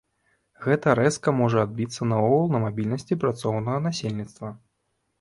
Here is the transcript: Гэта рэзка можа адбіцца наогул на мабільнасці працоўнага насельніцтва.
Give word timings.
Гэта 0.65 0.95
рэзка 0.99 1.33
можа 1.41 1.59
адбіцца 1.69 2.09
наогул 2.13 2.51
на 2.57 2.65
мабільнасці 2.65 3.21
працоўнага 3.27 3.87
насельніцтва. 3.89 4.57